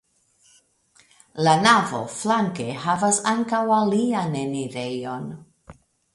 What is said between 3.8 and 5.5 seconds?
alian enirejon.